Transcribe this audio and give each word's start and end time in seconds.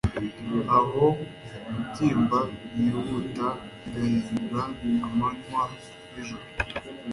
Aho 0.77 1.05
kubyimba 1.65 2.39
byihuta 2.67 3.47
bigahinduka 3.79 4.61
amanywa 5.07 5.61
nijoro 6.11 6.45